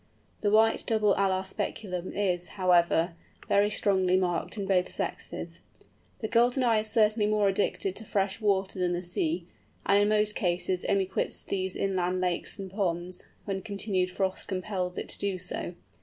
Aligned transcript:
The 0.41 0.49
white 0.49 0.83
double 0.87 1.13
alar 1.13 1.45
speculum 1.45 2.11
is, 2.11 2.47
however, 2.57 3.13
very 3.47 3.69
strongly 3.69 4.17
marked 4.17 4.57
in 4.57 4.65
both 4.65 4.91
sexes. 4.91 5.59
The 6.21 6.27
Golden 6.27 6.63
Eye 6.63 6.79
is 6.79 6.89
certainly 6.89 7.27
more 7.27 7.47
addicted 7.47 7.95
to 7.97 8.03
fresh 8.05 8.41
water 8.41 8.79
than 8.79 8.93
the 8.93 9.03
sea, 9.03 9.45
and 9.85 9.99
in 10.01 10.09
most 10.09 10.33
cases 10.33 10.85
only 10.89 11.05
quits 11.05 11.43
these 11.43 11.75
inland 11.75 12.19
lakes 12.19 12.57
and 12.57 12.71
ponds, 12.71 13.25
when 13.45 13.61
continued 13.61 14.09
frost 14.09 14.47
compels 14.47 14.97
it 14.97 15.07
to 15.09 15.19
do 15.19 15.37
so. 15.37 15.75